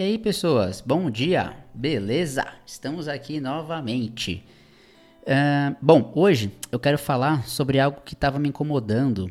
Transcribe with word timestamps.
E 0.00 0.02
aí, 0.02 0.16
pessoas, 0.16 0.80
bom 0.80 1.10
dia, 1.10 1.52
beleza? 1.74 2.46
Estamos 2.64 3.06
aqui 3.06 3.38
novamente. 3.38 4.42
Uh, 5.24 5.76
bom, 5.78 6.10
hoje 6.14 6.50
eu 6.72 6.78
quero 6.78 6.96
falar 6.96 7.46
sobre 7.46 7.78
algo 7.78 8.00
que 8.02 8.14
estava 8.14 8.38
me 8.38 8.48
incomodando 8.48 9.30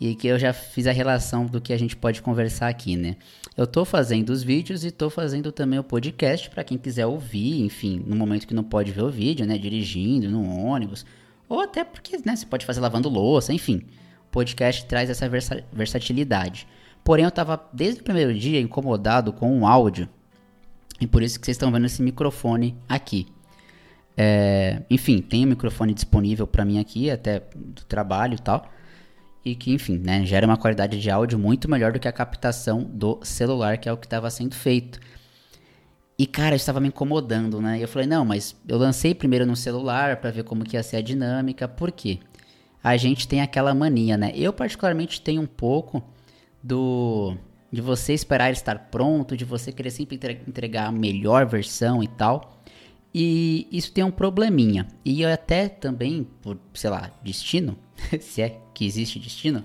e 0.00 0.14
que 0.14 0.26
eu 0.26 0.38
já 0.38 0.54
fiz 0.54 0.86
a 0.86 0.90
relação 0.90 1.44
do 1.44 1.60
que 1.60 1.70
a 1.70 1.78
gente 1.78 1.94
pode 1.94 2.22
conversar 2.22 2.68
aqui, 2.68 2.96
né? 2.96 3.16
Eu 3.54 3.66
tô 3.66 3.84
fazendo 3.84 4.30
os 4.30 4.42
vídeos 4.42 4.86
e 4.86 4.90
tô 4.90 5.10
fazendo 5.10 5.52
também 5.52 5.78
o 5.78 5.84
podcast 5.84 6.48
para 6.48 6.64
quem 6.64 6.78
quiser 6.78 7.04
ouvir, 7.04 7.62
enfim, 7.62 8.02
no 8.06 8.16
momento 8.16 8.46
que 8.46 8.54
não 8.54 8.64
pode 8.64 8.90
ver 8.92 9.02
o 9.02 9.10
vídeo, 9.10 9.44
né? 9.44 9.58
Dirigindo, 9.58 10.30
no 10.30 10.64
ônibus, 10.64 11.04
ou 11.46 11.60
até 11.60 11.84
porque, 11.84 12.16
né, 12.24 12.36
você 12.36 12.46
pode 12.46 12.64
fazer 12.64 12.80
lavando 12.80 13.10
louça, 13.10 13.52
enfim. 13.52 13.82
O 14.28 14.30
podcast 14.30 14.82
traz 14.86 15.10
essa 15.10 15.28
versa 15.28 15.62
versatilidade. 15.70 16.66
Porém, 17.10 17.24
eu 17.24 17.28
estava 17.28 17.60
desde 17.72 18.02
o 18.02 18.04
primeiro 18.04 18.32
dia 18.32 18.60
incomodado 18.60 19.32
com 19.32 19.58
o 19.58 19.66
áudio. 19.66 20.08
E 21.00 21.08
por 21.08 21.24
isso 21.24 21.40
que 21.40 21.44
vocês 21.44 21.56
estão 21.56 21.72
vendo 21.72 21.86
esse 21.86 22.00
microfone 22.00 22.76
aqui. 22.88 23.26
É, 24.16 24.82
enfim, 24.88 25.20
tem 25.20 25.44
um 25.44 25.48
microfone 25.48 25.92
disponível 25.92 26.46
para 26.46 26.64
mim 26.64 26.78
aqui, 26.78 27.10
até 27.10 27.42
do 27.52 27.82
trabalho 27.82 28.34
e 28.34 28.38
tal 28.38 28.64
e 29.44 29.56
que, 29.56 29.72
enfim, 29.72 29.98
né, 29.98 30.24
gera 30.24 30.46
uma 30.46 30.56
qualidade 30.56 31.00
de 31.00 31.10
áudio 31.10 31.36
muito 31.36 31.68
melhor 31.68 31.90
do 31.90 31.98
que 31.98 32.06
a 32.06 32.12
captação 32.12 32.84
do 32.84 33.18
celular, 33.24 33.78
que 33.78 33.88
é 33.88 33.92
o 33.92 33.96
que 33.96 34.06
estava 34.06 34.30
sendo 34.30 34.54
feito. 34.54 35.00
E, 36.16 36.28
cara, 36.28 36.54
estava 36.54 36.78
me 36.78 36.86
incomodando, 36.86 37.60
né? 37.60 37.76
E 37.80 37.82
eu 37.82 37.88
falei, 37.88 38.06
não, 38.06 38.24
mas 38.24 38.54
eu 38.68 38.78
lancei 38.78 39.16
primeiro 39.16 39.44
no 39.44 39.56
celular 39.56 40.18
para 40.18 40.30
ver 40.30 40.44
como 40.44 40.62
que 40.62 40.76
ia 40.76 40.82
ser 40.84 40.98
a 40.98 41.02
dinâmica. 41.02 41.66
Por 41.66 41.90
quê? 41.90 42.20
A 42.84 42.96
gente 42.96 43.26
tem 43.26 43.40
aquela 43.40 43.74
mania, 43.74 44.16
né? 44.16 44.30
Eu, 44.32 44.52
particularmente, 44.52 45.20
tenho 45.20 45.42
um 45.42 45.46
pouco 45.46 46.00
do... 46.62 47.36
De 47.72 47.80
você 47.80 48.12
esperar 48.12 48.50
estar 48.50 48.90
pronto, 48.90 49.36
de 49.36 49.44
você 49.44 49.70
querer 49.70 49.90
sempre 49.90 50.18
entregar 50.46 50.88
a 50.88 50.92
melhor 50.92 51.46
versão 51.46 52.02
e 52.02 52.08
tal. 52.08 52.60
E 53.14 53.68
isso 53.70 53.92
tem 53.92 54.02
um 54.02 54.10
probleminha. 54.10 54.88
E 55.04 55.22
eu 55.22 55.32
até 55.32 55.68
também, 55.68 56.26
por, 56.42 56.58
sei 56.74 56.90
lá, 56.90 57.10
destino, 57.22 57.78
se 58.20 58.42
é 58.42 58.58
que 58.74 58.84
existe 58.84 59.18
destino, 59.18 59.64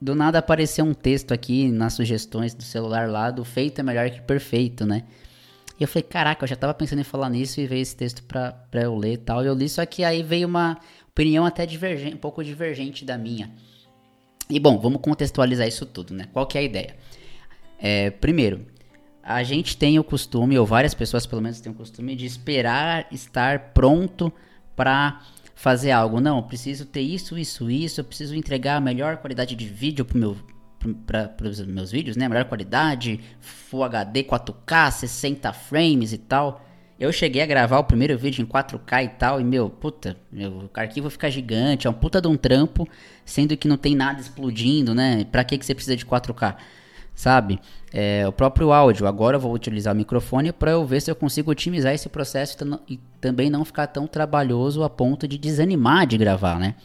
do 0.00 0.14
nada 0.14 0.38
apareceu 0.38 0.84
um 0.84 0.94
texto 0.94 1.32
aqui 1.32 1.70
nas 1.70 1.94
sugestões 1.94 2.54
do 2.54 2.62
celular 2.62 3.08
lá 3.08 3.30
do 3.30 3.44
feito 3.44 3.80
é 3.80 3.82
melhor 3.82 4.08
que 4.10 4.20
perfeito, 4.20 4.86
né? 4.86 5.04
E 5.78 5.82
eu 5.82 5.88
falei, 5.88 6.02
caraca, 6.02 6.44
eu 6.44 6.48
já 6.48 6.56
tava 6.56 6.74
pensando 6.74 7.00
em 7.00 7.04
falar 7.04 7.30
nisso 7.30 7.60
e 7.60 7.66
veio 7.66 7.82
esse 7.82 7.96
texto 7.96 8.22
pra, 8.24 8.52
pra 8.52 8.82
eu 8.82 8.96
ler 8.96 9.12
e 9.12 9.16
tal. 9.16 9.44
E 9.44 9.46
eu 9.46 9.54
li, 9.54 9.68
só 9.68 9.84
que 9.86 10.02
aí 10.02 10.22
veio 10.22 10.48
uma 10.48 10.78
opinião 11.08 11.44
até 11.44 11.64
divergente, 11.64 12.16
um 12.16 12.18
pouco 12.18 12.42
divergente 12.42 13.04
da 13.04 13.16
minha. 13.16 13.50
E 14.50 14.58
bom, 14.58 14.78
vamos 14.78 15.00
contextualizar 15.02 15.68
isso 15.68 15.84
tudo, 15.84 16.14
né? 16.14 16.28
Qual 16.32 16.46
que 16.46 16.56
é 16.56 16.60
a 16.62 16.64
ideia? 16.64 16.96
É, 17.78 18.10
primeiro, 18.10 18.66
a 19.22 19.42
gente 19.42 19.76
tem 19.76 19.98
o 19.98 20.04
costume, 20.04 20.58
ou 20.58 20.64
várias 20.64 20.94
pessoas 20.94 21.26
pelo 21.26 21.42
menos 21.42 21.60
têm 21.60 21.70
o 21.70 21.74
costume, 21.74 22.16
de 22.16 22.24
esperar 22.24 23.06
estar 23.12 23.72
pronto 23.74 24.32
para 24.74 25.20
fazer 25.54 25.90
algo. 25.90 26.18
Não, 26.18 26.38
eu 26.38 26.42
preciso 26.44 26.86
ter 26.86 27.02
isso, 27.02 27.36
isso, 27.36 27.70
isso, 27.70 28.00
eu 28.00 28.04
preciso 28.04 28.34
entregar 28.34 28.76
a 28.76 28.80
melhor 28.80 29.18
qualidade 29.18 29.54
de 29.54 29.66
vídeo 29.66 30.04
para 30.04 30.18
meu, 30.18 30.36
os 31.50 31.60
meus 31.66 31.90
vídeos, 31.90 32.16
né? 32.16 32.26
Melhor 32.26 32.46
qualidade, 32.46 33.20
Full 33.40 33.84
HD, 33.84 34.24
4K, 34.24 34.90
60 34.92 35.52
frames 35.52 36.12
e 36.12 36.18
tal. 36.18 36.64
Eu 36.98 37.12
cheguei 37.12 37.40
a 37.42 37.46
gravar 37.46 37.78
o 37.78 37.84
primeiro 37.84 38.18
vídeo 38.18 38.42
em 38.42 38.46
4K 38.46 39.04
e 39.04 39.08
tal, 39.08 39.40
e 39.40 39.44
meu, 39.44 39.70
puta, 39.70 40.16
meu, 40.32 40.50
o 40.50 40.70
arquivo 40.74 41.08
fica 41.08 41.30
gigante, 41.30 41.86
é 41.86 41.90
um 41.90 41.92
puta 41.92 42.20
de 42.20 42.26
um 42.26 42.36
trampo, 42.36 42.88
sendo 43.24 43.56
que 43.56 43.68
não 43.68 43.76
tem 43.76 43.94
nada 43.94 44.20
explodindo, 44.20 44.94
né? 44.94 45.24
Pra 45.30 45.44
que, 45.44 45.56
que 45.56 45.64
você 45.64 45.74
precisa 45.74 45.96
de 45.96 46.04
4K? 46.04 46.56
sabe? 47.18 47.58
É, 47.92 48.24
o 48.28 48.32
próprio 48.32 48.72
áudio. 48.72 49.04
Agora 49.04 49.36
eu 49.36 49.40
vou 49.40 49.52
utilizar 49.52 49.92
o 49.92 49.96
microfone 49.96 50.52
para 50.52 50.70
eu 50.70 50.86
ver 50.86 51.02
se 51.02 51.10
eu 51.10 51.16
consigo 51.16 51.50
otimizar 51.50 51.92
esse 51.92 52.08
processo 52.08 52.56
e 52.88 52.96
também 53.20 53.50
não 53.50 53.64
ficar 53.64 53.88
tão 53.88 54.06
trabalhoso 54.06 54.84
a 54.84 54.88
ponto 54.88 55.26
de 55.26 55.36
desanimar 55.36 56.06
de 56.06 56.16
gravar, 56.16 56.60
né? 56.60 56.76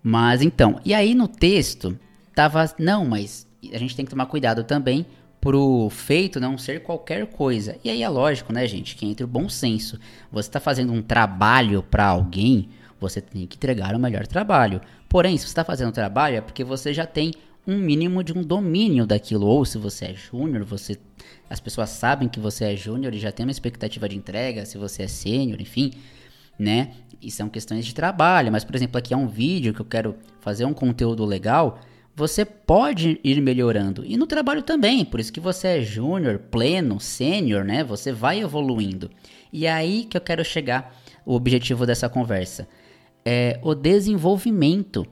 Mas 0.00 0.40
então, 0.40 0.80
e 0.84 0.94
aí 0.94 1.16
no 1.16 1.26
texto 1.26 1.98
tava, 2.32 2.64
não, 2.78 3.04
mas 3.04 3.44
a 3.72 3.78
gente 3.78 3.96
tem 3.96 4.04
que 4.04 4.10
tomar 4.10 4.26
cuidado 4.26 4.62
também 4.62 5.04
pro 5.46 5.88
feito 5.90 6.40
não 6.40 6.58
ser 6.58 6.82
qualquer 6.82 7.24
coisa. 7.28 7.76
E 7.84 7.88
aí 7.88 8.02
é 8.02 8.08
lógico, 8.08 8.52
né, 8.52 8.66
gente, 8.66 8.96
que 8.96 9.06
entre 9.06 9.22
o 9.22 9.28
bom 9.28 9.48
senso. 9.48 9.96
Você 10.32 10.48
está 10.48 10.58
fazendo 10.58 10.92
um 10.92 11.00
trabalho 11.00 11.84
para 11.84 12.04
alguém, 12.04 12.68
você 12.98 13.20
tem 13.20 13.46
que 13.46 13.56
entregar 13.56 13.94
o 13.94 13.98
melhor 14.00 14.26
trabalho. 14.26 14.80
Porém, 15.08 15.38
se 15.38 15.44
você 15.44 15.50
está 15.50 15.62
fazendo 15.62 15.92
trabalho 15.92 16.38
é 16.38 16.40
porque 16.40 16.64
você 16.64 16.92
já 16.92 17.06
tem 17.06 17.32
um 17.64 17.78
mínimo 17.78 18.24
de 18.24 18.36
um 18.36 18.42
domínio 18.42 19.06
daquilo. 19.06 19.46
Ou 19.46 19.64
se 19.64 19.78
você 19.78 20.06
é 20.06 20.14
júnior, 20.14 20.64
você 20.64 20.98
as 21.48 21.60
pessoas 21.60 21.90
sabem 21.90 22.28
que 22.28 22.40
você 22.40 22.64
é 22.64 22.76
júnior 22.76 23.14
e 23.14 23.18
já 23.20 23.30
tem 23.30 23.46
uma 23.46 23.52
expectativa 23.52 24.08
de 24.08 24.16
entrega, 24.16 24.66
se 24.66 24.76
você 24.76 25.04
é 25.04 25.06
sênior, 25.06 25.60
enfim, 25.60 25.92
né? 26.58 26.90
E 27.22 27.30
são 27.30 27.48
questões 27.48 27.86
de 27.86 27.94
trabalho, 27.94 28.50
mas 28.50 28.64
por 28.64 28.74
exemplo, 28.74 28.98
aqui 28.98 29.14
é 29.14 29.16
um 29.16 29.28
vídeo 29.28 29.72
que 29.72 29.80
eu 29.80 29.86
quero 29.86 30.16
fazer 30.40 30.64
um 30.64 30.74
conteúdo 30.74 31.24
legal, 31.24 31.78
você 32.16 32.44
pode 32.44 33.20
ir 33.22 33.40
melhorando. 33.40 34.04
E 34.04 34.16
no 34.16 34.26
trabalho 34.26 34.62
também, 34.62 35.04
por 35.04 35.20
isso 35.20 35.32
que 35.32 35.38
você 35.38 35.68
é 35.68 35.80
júnior, 35.82 36.38
pleno, 36.50 36.98
sênior, 36.98 37.64
né? 37.64 37.84
Você 37.84 38.10
vai 38.10 38.40
evoluindo. 38.40 39.10
E 39.52 39.66
é 39.66 39.72
aí 39.72 40.04
que 40.04 40.16
eu 40.16 40.20
quero 40.20 40.44
chegar 40.44 40.96
o 41.24 41.34
objetivo 41.34 41.86
dessa 41.86 42.08
conversa. 42.08 42.66
É 43.24 43.60
o 43.62 43.74
desenvolvimento 43.74 45.06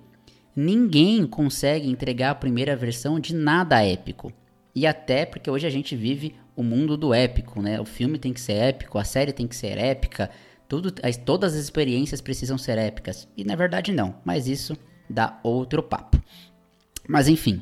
Ninguém 0.57 1.27
consegue 1.27 1.91
entregar 1.91 2.31
a 2.31 2.35
primeira 2.35 2.77
versão 2.77 3.19
de 3.19 3.35
nada 3.35 3.85
épico. 3.85 4.33
E 4.73 4.87
até 4.87 5.27
porque 5.27 5.51
hoje 5.51 5.67
a 5.67 5.71
gente 5.71 5.97
vive 5.97 6.37
o 6.55 6.63
mundo 6.63 6.97
do 6.97 7.13
épico, 7.13 7.61
né? 7.61 7.81
O 7.81 7.85
filme 7.85 8.19
tem 8.19 8.33
que 8.33 8.41
ser 8.41 8.53
épico, 8.53 8.97
a 8.97 9.05
série 9.05 9.33
tem 9.33 9.49
que 9.49 9.57
ser 9.57 9.77
épica, 9.79 10.31
tudo, 10.69 10.93
todas 11.25 11.55
as 11.55 11.61
experiências 11.61 12.21
precisam 12.21 12.57
ser 12.57 12.79
épicas. 12.79 13.29
E 13.37 13.43
na 13.43 13.57
verdade 13.57 13.91
não, 13.91 14.15
mas 14.25 14.47
isso 14.47 14.77
dá 15.11 15.41
outro 15.43 15.83
papo. 15.83 16.23
Mas 17.09 17.29
enfim, 17.29 17.61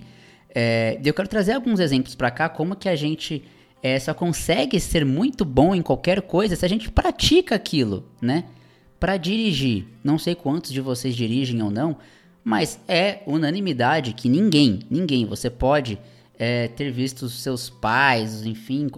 é, 0.55 1.01
eu 1.05 1.15
quero 1.15 1.29
trazer 1.29 1.53
alguns 1.53 1.81
exemplos 1.81 2.15
para 2.15 2.31
cá, 2.31 2.49
como 2.49 2.77
que 2.77 2.89
a 2.89 2.97
gente 2.97 3.43
é, 3.83 3.99
só 3.99 4.15
consegue 4.15 4.79
ser 4.79 5.05
muito 5.05 5.45
bom 5.45 5.75
em 5.75 5.83
qualquer 5.83 6.23
coisa 6.23 6.55
se 6.55 6.65
a 6.65 6.69
gente 6.69 6.91
pratica 6.91 7.55
aquilo, 7.55 8.09
né? 8.21 8.45
Para 9.01 9.17
dirigir, 9.17 9.87
não 10.05 10.19
sei 10.19 10.35
quantos 10.35 10.73
de 10.73 10.81
vocês 10.81 11.17
dirigem 11.17 11.61
ou 11.63 11.71
não, 11.71 11.97
mas 12.45 12.79
é 12.87 13.23
unanimidade 13.27 14.13
que 14.13 14.29
ninguém, 14.29 14.81
ninguém, 14.89 15.27
você 15.27 15.51
pode 15.51 15.99
é, 16.39 16.69
ter 16.69 16.91
visto 16.93 17.29
seus 17.29 17.69
pais, 17.69 18.47
enfim, 18.47 18.89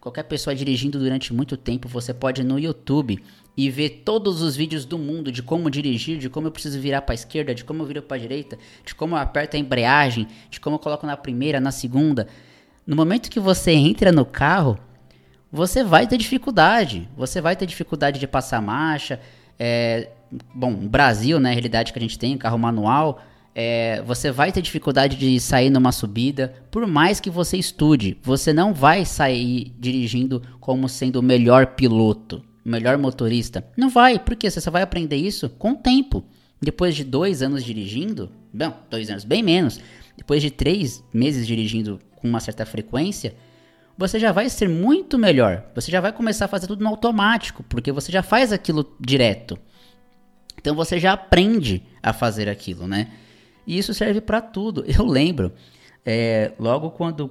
qualquer 0.00 0.24
pessoa 0.24 0.54
dirigindo 0.54 0.98
durante 0.98 1.32
muito 1.32 1.56
tempo, 1.56 1.88
você 1.88 2.12
pode 2.12 2.44
no 2.44 2.58
YouTube 2.58 3.22
e 3.56 3.70
ver 3.70 4.02
todos 4.04 4.42
os 4.42 4.56
vídeos 4.56 4.84
do 4.84 4.98
mundo 4.98 5.30
de 5.30 5.42
como 5.42 5.70
dirigir, 5.70 6.18
de 6.18 6.28
como 6.28 6.46
eu 6.46 6.50
preciso 6.50 6.80
virar 6.80 7.02
para 7.02 7.12
a 7.12 7.14
esquerda, 7.14 7.54
de 7.54 7.64
como 7.64 7.82
eu 7.82 7.86
viro 7.86 8.02
para 8.02 8.16
a 8.16 8.20
direita, 8.20 8.58
de 8.84 8.94
como 8.94 9.14
eu 9.14 9.20
aperto 9.20 9.56
a 9.56 9.60
embreagem, 9.60 10.26
de 10.50 10.58
como 10.58 10.76
eu 10.76 10.80
coloco 10.80 11.06
na 11.06 11.16
primeira, 11.16 11.60
na 11.60 11.70
segunda. 11.70 12.26
No 12.86 12.96
momento 12.96 13.30
que 13.30 13.40
você 13.40 13.72
entra 13.72 14.10
no 14.10 14.24
carro, 14.24 14.78
você 15.50 15.84
vai 15.84 16.06
ter 16.06 16.18
dificuldade. 16.18 17.08
Você 17.16 17.40
vai 17.40 17.54
ter 17.54 17.64
dificuldade 17.64 18.18
de 18.18 18.26
passar 18.26 18.60
marcha. 18.60 19.20
É, 19.58 20.10
bom, 20.54 20.74
Brasil, 20.74 21.38
né, 21.38 21.50
a 21.50 21.52
realidade 21.52 21.92
que 21.92 21.98
a 21.98 22.02
gente 22.02 22.18
tem, 22.18 22.36
carro 22.36 22.58
manual, 22.58 23.22
é, 23.54 24.02
você 24.02 24.32
vai 24.32 24.50
ter 24.50 24.60
dificuldade 24.60 25.16
de 25.16 25.38
sair 25.38 25.70
numa 25.70 25.92
subida, 25.92 26.54
por 26.70 26.86
mais 26.86 27.20
que 27.20 27.30
você 27.30 27.56
estude, 27.56 28.18
você 28.20 28.52
não 28.52 28.74
vai 28.74 29.04
sair 29.04 29.72
dirigindo 29.78 30.42
como 30.58 30.88
sendo 30.88 31.20
o 31.20 31.22
melhor 31.22 31.68
piloto, 31.68 32.42
melhor 32.64 32.96
motorista. 32.98 33.64
Não 33.76 33.90
vai, 33.90 34.18
porque 34.18 34.50
você 34.50 34.60
só 34.60 34.70
vai 34.70 34.82
aprender 34.82 35.16
isso 35.16 35.48
com 35.50 35.72
o 35.72 35.76
tempo. 35.76 36.24
Depois 36.60 36.94
de 36.94 37.04
dois 37.04 37.42
anos 37.42 37.62
dirigindo, 37.62 38.30
bom, 38.52 38.72
dois 38.88 39.10
anos, 39.10 39.24
bem 39.24 39.42
menos, 39.42 39.80
depois 40.16 40.40
de 40.40 40.50
três 40.50 41.04
meses 41.12 41.46
dirigindo 41.46 42.00
com 42.16 42.28
uma 42.28 42.40
certa 42.40 42.64
frequência, 42.64 43.34
você 43.96 44.18
já 44.18 44.32
vai 44.32 44.48
ser 44.48 44.68
muito 44.68 45.18
melhor. 45.18 45.64
Você 45.74 45.90
já 45.90 46.00
vai 46.00 46.12
começar 46.12 46.46
a 46.46 46.48
fazer 46.48 46.66
tudo 46.66 46.82
no 46.82 46.88
automático, 46.88 47.62
porque 47.64 47.92
você 47.92 48.10
já 48.10 48.22
faz 48.22 48.52
aquilo 48.52 48.96
direto. 48.98 49.58
Então 50.58 50.74
você 50.74 50.98
já 50.98 51.12
aprende 51.12 51.82
a 52.02 52.12
fazer 52.12 52.48
aquilo, 52.48 52.86
né? 52.86 53.10
E 53.66 53.78
isso 53.78 53.92
serve 53.92 54.20
para 54.20 54.40
tudo. 54.40 54.84
Eu 54.88 55.04
lembro, 55.04 55.52
é, 56.04 56.52
logo 56.58 56.90
quando 56.90 57.30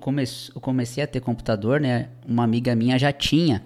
eu 0.53 0.61
comecei 0.61 1.03
a 1.03 1.07
ter 1.07 1.19
computador, 1.19 1.79
né? 1.79 2.09
Uma 2.27 2.43
amiga 2.43 2.75
minha 2.75 2.97
já 2.97 3.11
tinha. 3.11 3.63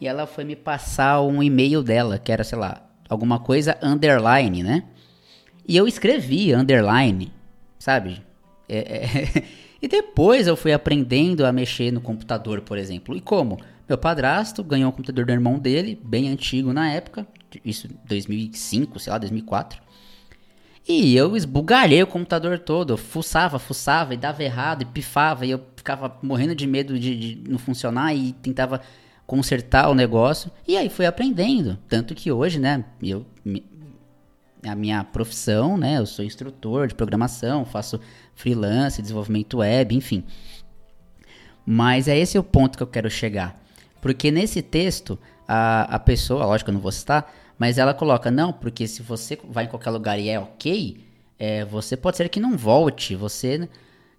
E 0.00 0.06
ela 0.06 0.26
foi 0.26 0.44
me 0.44 0.54
passar 0.54 1.20
um 1.22 1.42
e-mail 1.42 1.82
dela, 1.82 2.18
que 2.18 2.30
era, 2.30 2.44
sei 2.44 2.58
lá, 2.58 2.82
alguma 3.08 3.38
coisa 3.40 3.76
underline, 3.82 4.62
né? 4.62 4.84
E 5.66 5.76
eu 5.76 5.86
escrevi 5.86 6.54
underline, 6.54 7.32
sabe? 7.78 8.22
É, 8.68 8.78
é, 8.78 9.44
e 9.82 9.88
depois 9.88 10.46
eu 10.46 10.56
fui 10.56 10.72
aprendendo 10.72 11.44
a 11.44 11.52
mexer 11.52 11.90
no 11.90 12.00
computador, 12.00 12.60
por 12.60 12.78
exemplo. 12.78 13.16
E 13.16 13.20
como? 13.20 13.58
Meu 13.88 13.98
padrasto 13.98 14.62
ganhou 14.62 14.90
um 14.90 14.92
computador 14.92 15.24
do 15.24 15.32
irmão 15.32 15.58
dele, 15.58 15.98
bem 16.02 16.28
antigo 16.28 16.72
na 16.72 16.90
época, 16.90 17.26
isso 17.64 17.88
2005, 18.06 18.98
sei 18.98 19.12
lá, 19.12 19.18
2004. 19.18 19.80
E 20.86 21.14
eu 21.14 21.36
esbugalhei 21.36 22.02
o 22.02 22.06
computador 22.06 22.58
todo, 22.58 22.94
eu 22.94 22.96
fuçava, 22.96 23.58
fuçava 23.58 24.14
e 24.14 24.16
dava 24.16 24.42
errado 24.42 24.82
e 24.82 24.84
pifava 24.86 25.44
e 25.44 25.50
eu 25.50 25.60
ficava 25.76 26.18
morrendo 26.22 26.54
de 26.54 26.66
medo 26.66 26.98
de, 26.98 27.34
de 27.34 27.50
não 27.50 27.58
funcionar 27.58 28.14
e 28.14 28.32
tentava 28.32 28.80
consertar 29.28 29.90
o 29.90 29.94
negócio. 29.94 30.50
E 30.66 30.74
aí 30.74 30.88
fui 30.88 31.04
aprendendo, 31.04 31.78
tanto 31.86 32.14
que 32.14 32.32
hoje, 32.32 32.58
né, 32.58 32.82
eu 33.02 33.26
a 34.66 34.74
minha 34.74 35.04
profissão, 35.04 35.76
né, 35.76 35.98
eu 35.98 36.06
sou 36.06 36.24
instrutor 36.24 36.88
de 36.88 36.94
programação, 36.94 37.64
faço 37.64 38.00
freelance, 38.34 39.02
desenvolvimento 39.02 39.58
web, 39.58 39.94
enfim. 39.94 40.24
Mas 41.64 42.08
é 42.08 42.18
esse 42.18 42.38
o 42.38 42.42
ponto 42.42 42.76
que 42.78 42.82
eu 42.82 42.86
quero 42.86 43.10
chegar. 43.10 43.62
Porque 44.00 44.30
nesse 44.30 44.62
texto, 44.62 45.18
a, 45.46 45.82
a 45.82 45.98
pessoa, 45.98 46.46
lógico, 46.46 46.70
eu 46.70 46.74
não 46.74 46.80
vou 46.80 46.90
citar, 46.90 47.30
mas 47.58 47.76
ela 47.76 47.92
coloca, 47.92 48.30
não, 48.30 48.50
porque 48.50 48.88
se 48.88 49.02
você 49.02 49.38
vai 49.44 49.64
em 49.64 49.68
qualquer 49.68 49.90
lugar 49.90 50.18
e 50.18 50.30
é 50.30 50.40
ok, 50.40 51.04
é, 51.38 51.66
você 51.66 51.96
pode 51.96 52.16
ser 52.16 52.30
que 52.30 52.40
não 52.40 52.56
volte. 52.56 53.14
Você. 53.14 53.68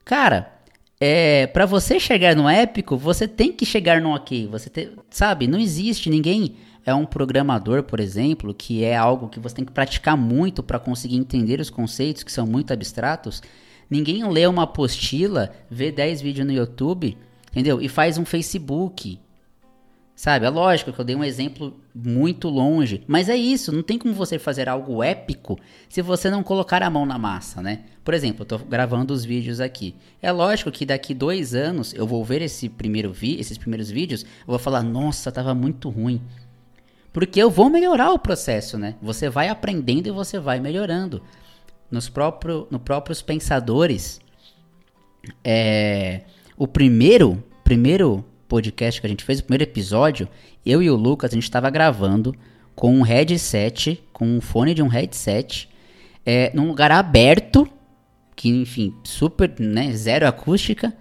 Cara, 0.05 0.53
é, 0.99 1.47
para 1.47 1.65
você 1.65 1.99
chegar 1.99 2.35
no 2.35 2.49
épico, 2.49 2.97
você 2.97 3.27
tem 3.27 3.51
que 3.51 3.65
chegar 3.65 4.01
no 4.01 4.13
ok. 4.13 4.47
Você 4.47 4.69
te, 4.69 4.91
sabe, 5.09 5.47
não 5.47 5.59
existe 5.59 6.09
ninguém 6.09 6.55
é 6.85 6.93
um 6.93 7.05
programador, 7.05 7.83
por 7.83 7.99
exemplo, 7.99 8.53
que 8.53 8.83
é 8.83 8.95
algo 8.95 9.29
que 9.29 9.39
você 9.39 9.55
tem 9.55 9.65
que 9.65 9.71
praticar 9.71 10.17
muito 10.17 10.63
para 10.63 10.79
conseguir 10.79 11.17
entender 11.17 11.59
os 11.59 11.69
conceitos 11.69 12.23
que 12.23 12.31
são 12.31 12.47
muito 12.47 12.73
abstratos. 12.73 13.41
Ninguém 13.89 14.27
lê 14.27 14.47
uma 14.47 14.63
apostila, 14.63 15.51
vê 15.69 15.91
10 15.91 16.21
vídeos 16.21 16.47
no 16.47 16.53
YouTube, 16.53 17.17
entendeu? 17.51 17.81
E 17.81 17.87
faz 17.87 18.17
um 18.17 18.25
Facebook, 18.25 19.19
Sabe? 20.19 20.45
É 20.45 20.49
lógico 20.49 20.91
que 20.91 20.99
eu 20.99 21.05
dei 21.05 21.15
um 21.15 21.23
exemplo 21.23 21.79
muito 21.95 22.49
longe, 22.49 23.05
mas 23.07 23.29
é 23.29 23.37
isso, 23.37 23.71
não 23.71 23.81
tem 23.81 23.97
como 23.97 24.13
você 24.13 24.37
fazer 24.37 24.67
algo 24.67 25.01
épico 25.01 25.57
se 25.87 26.01
você 26.01 26.29
não 26.29 26.43
colocar 26.43 26.83
a 26.83 26.89
mão 26.89 27.05
na 27.05 27.17
massa, 27.17 27.61
né? 27.61 27.85
Por 28.03 28.13
exemplo, 28.13 28.41
eu 28.41 28.45
tô 28.45 28.57
gravando 28.57 29.13
os 29.13 29.23
vídeos 29.23 29.61
aqui. 29.61 29.95
É 30.21 30.29
lógico 30.29 30.71
que 30.71 30.85
daqui 30.85 31.13
dois 31.13 31.55
anos 31.55 31.93
eu 31.93 32.05
vou 32.05 32.21
ver 32.25 32.41
esse 32.41 32.67
primeiro 32.67 33.13
vi 33.13 33.39
esses 33.39 33.57
primeiros 33.57 33.89
vídeos, 33.89 34.23
eu 34.23 34.47
vou 34.47 34.59
falar, 34.59 34.83
nossa, 34.83 35.31
tava 35.31 35.55
muito 35.55 35.87
ruim. 35.87 36.21
Porque 37.13 37.41
eu 37.41 37.49
vou 37.49 37.69
melhorar 37.69 38.11
o 38.11 38.19
processo, 38.19 38.77
né? 38.77 38.95
Você 39.01 39.29
vai 39.29 39.47
aprendendo 39.47 40.07
e 40.07 40.11
você 40.11 40.37
vai 40.37 40.59
melhorando. 40.59 41.23
Nos 41.89 42.09
próprio, 42.09 42.67
no 42.69 42.77
próprios 42.77 43.21
pensadores, 43.21 44.19
é, 45.45 46.23
o 46.57 46.67
primeiro, 46.67 47.41
primeiro 47.63 48.25
podcast 48.49 48.99
que 48.99 49.07
a 49.07 49.09
gente 49.09 49.23
fez, 49.23 49.39
o 49.39 49.43
primeiro 49.43 49.63
episódio, 49.63 50.27
eu 50.65 50.81
e 50.81 50.89
o 50.89 50.95
Lucas, 50.95 51.31
a 51.31 51.35
gente 51.35 51.43
estava 51.43 51.69
gravando 51.69 52.35
com 52.75 52.93
um 52.93 53.01
headset, 53.01 54.03
com 54.11 54.25
um 54.25 54.41
fone 54.41 54.73
de 54.73 54.81
um 54.81 54.87
headset, 54.87 55.69
é, 56.25 56.51
num 56.53 56.67
lugar 56.67 56.91
aberto, 56.91 57.69
que 58.35 58.49
enfim, 58.49 58.93
super, 59.03 59.53
né, 59.59 59.91
zero 59.93 60.27
acústica. 60.27 60.93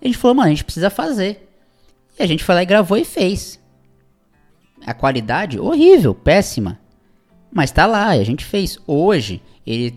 E 0.00 0.06
a 0.06 0.08
gente 0.08 0.18
falou, 0.18 0.36
mano, 0.36 0.48
a 0.48 0.50
gente 0.50 0.64
precisa 0.64 0.90
fazer. 0.90 1.48
E 2.18 2.22
a 2.22 2.26
gente 2.26 2.42
foi 2.42 2.54
lá 2.54 2.62
e 2.62 2.66
gravou 2.66 2.96
e 2.96 3.04
fez. 3.04 3.60
A 4.84 4.94
qualidade, 4.94 5.60
horrível, 5.60 6.14
péssima. 6.14 6.80
Mas 7.52 7.70
tá 7.70 7.86
lá, 7.86 8.08
a 8.08 8.24
gente 8.24 8.44
fez. 8.44 8.78
Hoje, 8.86 9.42
ele 9.66 9.94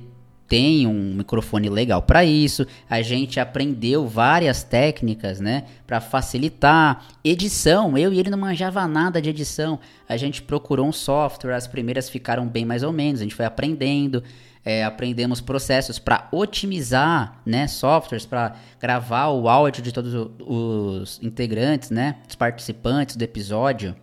tem 0.47 0.85
um 0.85 1.15
microfone 1.15 1.69
legal 1.69 2.01
para 2.01 2.23
isso. 2.23 2.65
A 2.89 3.01
gente 3.01 3.39
aprendeu 3.39 4.07
várias 4.07 4.63
técnicas, 4.63 5.39
né, 5.39 5.65
para 5.87 5.99
facilitar 5.99 7.05
edição. 7.23 7.97
Eu 7.97 8.13
e 8.13 8.19
ele 8.19 8.29
não 8.29 8.37
manjava 8.37 8.87
nada 8.87 9.21
de 9.21 9.29
edição. 9.29 9.79
A 10.07 10.17
gente 10.17 10.41
procurou 10.41 10.87
um 10.87 10.91
software, 10.91 11.55
as 11.55 11.67
primeiras 11.67 12.09
ficaram 12.09 12.47
bem 12.47 12.63
mais 12.63 12.83
ou 12.83 12.91
menos. 12.91 13.21
A 13.21 13.23
gente 13.23 13.35
foi 13.35 13.45
aprendendo, 13.45 14.23
é, 14.63 14.83
aprendemos 14.83 15.41
processos 15.41 15.97
para 15.97 16.27
otimizar, 16.31 17.41
né, 17.45 17.67
softwares 17.67 18.25
para 18.25 18.55
gravar 18.79 19.29
o 19.29 19.49
áudio 19.49 19.81
de 19.81 19.91
todos 19.91 20.13
os 20.39 21.19
integrantes, 21.23 21.89
né, 21.89 22.17
os 22.27 22.35
participantes 22.35 23.15
do 23.15 23.23
episódio, 23.23 23.95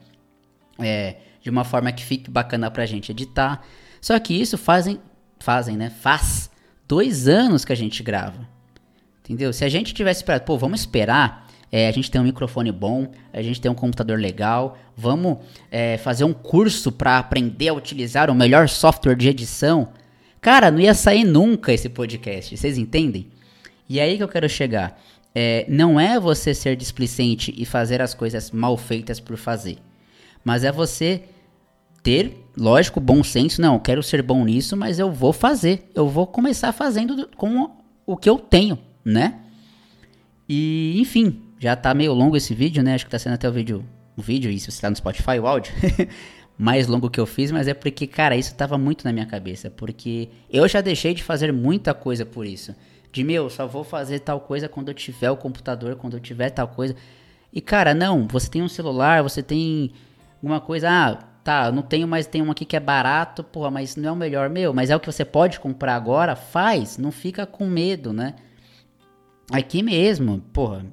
é, 0.78 1.16
de 1.40 1.50
uma 1.50 1.62
forma 1.62 1.92
que 1.92 2.04
fique 2.04 2.30
bacana 2.30 2.68
para 2.70 2.82
a 2.82 2.86
gente 2.86 3.12
editar. 3.12 3.62
Só 4.00 4.18
que 4.18 4.34
isso 4.34 4.58
fazem 4.58 5.00
fazem, 5.42 5.76
né? 5.76 5.90
Faz 5.90 6.50
dois 6.88 7.28
anos 7.28 7.64
que 7.64 7.72
a 7.72 7.76
gente 7.76 8.02
grava. 8.02 8.48
Entendeu? 9.22 9.52
Se 9.52 9.64
a 9.64 9.68
gente 9.68 9.94
tivesse 9.94 10.20
esperado, 10.20 10.44
pô, 10.44 10.56
vamos 10.56 10.80
esperar. 10.80 11.48
É, 11.70 11.88
a 11.88 11.90
gente 11.90 12.10
tem 12.10 12.20
um 12.20 12.24
microfone 12.24 12.70
bom, 12.70 13.10
a 13.32 13.40
gente 13.40 13.58
tem 13.58 13.70
um 13.70 13.74
computador 13.74 14.18
legal, 14.18 14.76
vamos 14.94 15.38
é, 15.70 15.96
fazer 15.96 16.22
um 16.22 16.34
curso 16.34 16.92
para 16.92 17.18
aprender 17.18 17.68
a 17.68 17.72
utilizar 17.72 18.28
o 18.28 18.34
melhor 18.34 18.68
software 18.68 19.16
de 19.16 19.30
edição. 19.30 19.88
Cara, 20.38 20.70
não 20.70 20.80
ia 20.80 20.92
sair 20.92 21.24
nunca 21.24 21.72
esse 21.72 21.88
podcast, 21.88 22.54
vocês 22.54 22.76
entendem? 22.76 23.28
E 23.88 23.98
é 23.98 24.02
aí 24.02 24.18
que 24.18 24.22
eu 24.22 24.28
quero 24.28 24.48
chegar. 24.50 25.00
É, 25.34 25.64
não 25.66 25.98
é 25.98 26.20
você 26.20 26.52
ser 26.52 26.76
displicente 26.76 27.54
e 27.56 27.64
fazer 27.64 28.02
as 28.02 28.12
coisas 28.12 28.50
mal 28.50 28.76
feitas 28.76 29.18
por 29.18 29.38
fazer, 29.38 29.78
mas 30.44 30.64
é 30.64 30.70
você 30.70 31.22
ter, 32.02 32.41
lógico, 32.56 33.00
bom 33.00 33.22
senso. 33.22 33.60
Não, 33.60 33.78
quero 33.78 34.02
ser 34.02 34.22
bom 34.22 34.44
nisso, 34.44 34.76
mas 34.76 34.98
eu 34.98 35.10
vou 35.10 35.32
fazer. 35.32 35.90
Eu 35.94 36.08
vou 36.08 36.26
começar 36.26 36.72
fazendo 36.72 37.28
com 37.36 37.70
o 38.06 38.16
que 38.16 38.28
eu 38.28 38.38
tenho, 38.38 38.78
né? 39.04 39.40
E, 40.48 41.00
enfim, 41.00 41.40
já 41.58 41.76
tá 41.76 41.94
meio 41.94 42.12
longo 42.12 42.36
esse 42.36 42.54
vídeo, 42.54 42.82
né? 42.82 42.94
Acho 42.94 43.04
que 43.04 43.10
tá 43.10 43.18
sendo 43.18 43.34
até 43.34 43.48
o 43.48 43.52
vídeo, 43.52 43.84
o 44.16 44.22
vídeo, 44.22 44.50
e 44.50 44.58
se 44.58 44.70
você 44.70 44.80
tá 44.80 44.90
no 44.90 44.96
Spotify, 44.96 45.38
o 45.40 45.46
áudio, 45.46 45.72
mais 46.58 46.86
longo 46.86 47.08
que 47.08 47.20
eu 47.20 47.26
fiz, 47.26 47.50
mas 47.50 47.68
é 47.68 47.74
porque, 47.74 48.06
cara, 48.06 48.36
isso 48.36 48.54
tava 48.54 48.76
muito 48.76 49.04
na 49.04 49.12
minha 49.12 49.26
cabeça, 49.26 49.70
porque 49.70 50.28
eu 50.50 50.66
já 50.68 50.80
deixei 50.80 51.14
de 51.14 51.22
fazer 51.22 51.52
muita 51.52 51.94
coisa 51.94 52.26
por 52.26 52.46
isso. 52.46 52.74
De, 53.12 53.22
meu, 53.22 53.48
só 53.50 53.66
vou 53.66 53.84
fazer 53.84 54.20
tal 54.20 54.40
coisa 54.40 54.68
quando 54.68 54.88
eu 54.88 54.94
tiver 54.94 55.30
o 55.30 55.36
computador, 55.36 55.96
quando 55.96 56.14
eu 56.14 56.20
tiver 56.20 56.50
tal 56.50 56.68
coisa. 56.68 56.96
E, 57.52 57.60
cara, 57.60 57.94
não, 57.94 58.26
você 58.26 58.48
tem 58.48 58.62
um 58.62 58.68
celular, 58.68 59.22
você 59.22 59.42
tem 59.42 59.92
alguma 60.36 60.60
coisa, 60.60 60.88
ah, 60.90 61.24
Tá, 61.44 61.72
não 61.72 61.82
tenho, 61.82 62.06
mas 62.06 62.26
tem 62.26 62.40
um 62.40 62.52
aqui 62.52 62.64
que 62.64 62.76
é 62.76 62.80
barato, 62.80 63.42
porra, 63.42 63.70
mas 63.70 63.96
não 63.96 64.10
é 64.10 64.12
o 64.12 64.16
melhor 64.16 64.48
meu, 64.48 64.72
mas 64.72 64.90
é 64.90 64.96
o 64.96 65.00
que 65.00 65.10
você 65.10 65.24
pode 65.24 65.58
comprar 65.58 65.96
agora, 65.96 66.36
faz, 66.36 66.98
não 66.98 67.10
fica 67.10 67.44
com 67.44 67.66
medo, 67.66 68.12
né? 68.12 68.36
Aqui 69.50 69.82
mesmo, 69.82 70.38
porra, 70.52 70.86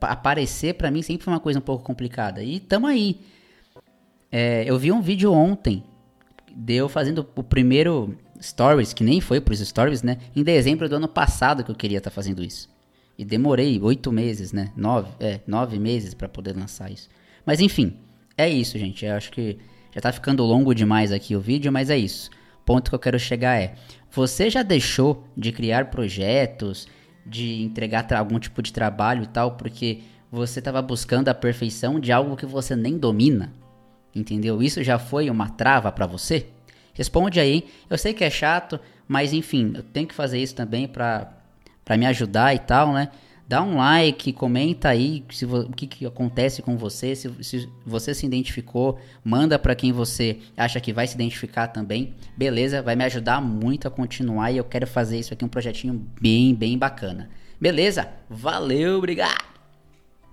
aparecer 0.00 0.74
para 0.74 0.90
mim 0.90 1.02
sempre 1.02 1.24
foi 1.24 1.32
uma 1.32 1.40
coisa 1.40 1.58
um 1.58 1.62
pouco 1.62 1.84
complicada. 1.84 2.42
E 2.42 2.58
tamo 2.58 2.86
aí. 2.86 3.20
É, 4.30 4.64
eu 4.66 4.78
vi 4.78 4.92
um 4.92 5.00
vídeo 5.00 5.32
ontem, 5.32 5.84
deu 6.54 6.88
fazendo 6.88 7.26
o 7.36 7.42
primeiro 7.42 8.16
stories, 8.40 8.92
que 8.92 9.04
nem 9.04 9.20
foi 9.20 9.40
pros 9.40 9.60
stories, 9.60 10.02
né? 10.02 10.18
Em 10.34 10.42
dezembro 10.42 10.88
do 10.88 10.96
ano 10.96 11.08
passado 11.08 11.64
que 11.64 11.70
eu 11.70 11.74
queria 11.74 11.98
estar 11.98 12.10
tá 12.10 12.14
fazendo 12.14 12.42
isso. 12.42 12.68
E 13.16 13.24
demorei 13.24 13.80
oito 13.80 14.12
meses, 14.12 14.52
né? 14.52 14.72
Nove, 14.76 15.08
é, 15.18 15.40
nove 15.46 15.78
meses 15.78 16.14
para 16.14 16.28
poder 16.28 16.56
lançar 16.56 16.90
isso. 16.90 17.08
Mas 17.46 17.60
enfim, 17.60 17.96
é 18.38 18.48
isso, 18.48 18.78
gente. 18.78 19.04
Eu 19.04 19.14
acho 19.14 19.30
que 19.32 19.58
já 19.92 20.00
tá 20.00 20.12
ficando 20.12 20.44
longo 20.44 20.74
demais 20.74 21.10
aqui 21.12 21.34
o 21.34 21.40
vídeo, 21.40 21.72
mas 21.72 21.90
é 21.90 21.98
isso. 21.98 22.30
O 22.60 22.64
ponto 22.64 22.90
que 22.90 22.94
eu 22.94 22.98
quero 23.00 23.18
chegar 23.18 23.60
é: 23.60 23.74
você 24.10 24.48
já 24.48 24.62
deixou 24.62 25.26
de 25.36 25.52
criar 25.52 25.90
projetos, 25.90 26.86
de 27.26 27.62
entregar 27.62 28.10
algum 28.14 28.38
tipo 28.38 28.62
de 28.62 28.72
trabalho 28.72 29.24
e 29.24 29.26
tal, 29.26 29.52
porque 29.52 30.00
você 30.30 30.60
estava 30.60 30.80
buscando 30.80 31.28
a 31.28 31.34
perfeição 31.34 31.98
de 31.98 32.12
algo 32.12 32.36
que 32.36 32.46
você 32.46 32.76
nem 32.76 32.96
domina? 32.96 33.52
Entendeu? 34.14 34.62
Isso 34.62 34.82
já 34.82 34.98
foi 34.98 35.28
uma 35.28 35.48
trava 35.50 35.90
para 35.90 36.06
você? 36.06 36.46
Responde 36.94 37.38
aí. 37.38 37.64
Eu 37.88 37.98
sei 37.98 38.12
que 38.14 38.24
é 38.24 38.30
chato, 38.30 38.80
mas 39.06 39.32
enfim, 39.32 39.72
eu 39.74 39.82
tenho 39.82 40.06
que 40.06 40.14
fazer 40.14 40.38
isso 40.38 40.54
também 40.54 40.86
para 40.88 41.32
me 41.96 42.06
ajudar 42.06 42.54
e 42.54 42.58
tal, 42.58 42.92
né? 42.92 43.10
Dá 43.48 43.62
um 43.62 43.78
like, 43.78 44.30
comenta 44.34 44.90
aí 44.90 45.24
se, 45.30 45.46
o 45.46 45.70
que, 45.70 45.86
que 45.86 46.04
acontece 46.04 46.60
com 46.60 46.76
você, 46.76 47.16
se, 47.16 47.32
se 47.42 47.68
você 47.86 48.12
se 48.12 48.26
identificou, 48.26 48.98
manda 49.24 49.58
para 49.58 49.74
quem 49.74 49.90
você 49.90 50.36
acha 50.54 50.78
que 50.78 50.92
vai 50.92 51.06
se 51.06 51.14
identificar 51.14 51.68
também. 51.68 52.14
Beleza? 52.36 52.82
Vai 52.82 52.94
me 52.94 53.04
ajudar 53.04 53.40
muito 53.40 53.88
a 53.88 53.90
continuar 53.90 54.52
e 54.52 54.58
eu 54.58 54.64
quero 54.64 54.86
fazer 54.86 55.18
isso 55.18 55.32
aqui 55.32 55.46
um 55.46 55.48
projetinho 55.48 56.06
bem, 56.20 56.54
bem 56.54 56.76
bacana. 56.76 57.30
Beleza? 57.58 58.06
Valeu, 58.28 58.98
obrigado! 58.98 59.57